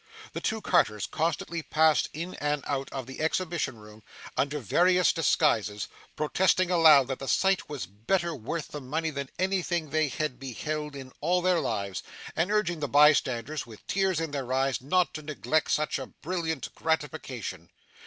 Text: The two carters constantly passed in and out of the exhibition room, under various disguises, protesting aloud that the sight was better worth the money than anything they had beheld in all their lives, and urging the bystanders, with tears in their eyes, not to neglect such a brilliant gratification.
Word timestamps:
The 0.33 0.41
two 0.41 0.61
carters 0.61 1.05
constantly 1.05 1.61
passed 1.61 2.09
in 2.11 2.33
and 2.41 2.63
out 2.65 2.89
of 2.91 3.05
the 3.05 3.21
exhibition 3.21 3.77
room, 3.77 4.01
under 4.35 4.57
various 4.57 5.13
disguises, 5.13 5.87
protesting 6.15 6.71
aloud 6.71 7.07
that 7.09 7.19
the 7.19 7.27
sight 7.27 7.69
was 7.69 7.85
better 7.85 8.33
worth 8.33 8.69
the 8.69 8.81
money 8.81 9.11
than 9.11 9.29
anything 9.37 9.91
they 9.91 10.07
had 10.07 10.39
beheld 10.39 10.95
in 10.95 11.11
all 11.21 11.43
their 11.43 11.59
lives, 11.59 12.01
and 12.35 12.51
urging 12.51 12.79
the 12.79 12.87
bystanders, 12.87 13.67
with 13.67 13.85
tears 13.85 14.19
in 14.19 14.31
their 14.31 14.51
eyes, 14.51 14.81
not 14.81 15.13
to 15.13 15.21
neglect 15.21 15.69
such 15.69 15.99
a 15.99 16.07
brilliant 16.07 16.73
gratification. 16.73 17.69